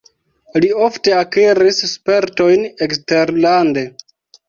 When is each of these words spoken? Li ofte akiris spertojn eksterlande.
Li 0.63 0.71
ofte 0.85 1.13
akiris 1.17 1.83
spertojn 1.93 2.67
eksterlande. 2.89 3.89